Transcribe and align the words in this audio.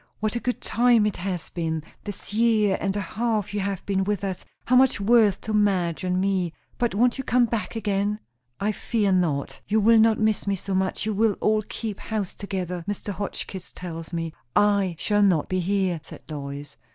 "What 0.19 0.35
a 0.35 0.39
good 0.39 0.61
time 0.61 1.05
it 1.05 1.17
has 1.17 1.51
been, 1.51 1.83
this 2.05 2.33
year 2.33 2.75
and 2.81 2.95
a 2.95 2.99
half 3.01 3.53
you 3.53 3.59
have 3.59 3.85
been 3.85 4.03
with 4.03 4.23
us! 4.23 4.43
how 4.65 4.75
much 4.75 4.99
worth 4.99 5.41
to 5.41 5.53
Madge 5.53 6.03
and 6.03 6.19
me! 6.19 6.53
But 6.79 6.95
won't 6.95 7.19
you 7.19 7.23
come 7.23 7.45
back 7.45 7.75
again?" 7.75 8.19
"I 8.59 8.71
fear 8.71 9.11
not. 9.11 9.61
You 9.67 9.79
will 9.79 9.99
not 9.99 10.17
miss 10.17 10.47
me 10.47 10.55
so 10.55 10.73
much; 10.73 11.05
you 11.05 11.13
will 11.13 11.33
all 11.33 11.61
keep 11.69 11.99
house 11.99 12.33
together, 12.33 12.83
Mr. 12.87 13.13
Hotchkiss 13.13 13.71
tells 13.73 14.11
me." 14.11 14.33
"I 14.55 14.95
shall 14.97 15.21
not 15.21 15.47
be 15.47 15.59
here," 15.59 15.99
said 16.01 16.23
Lois. 16.31 16.77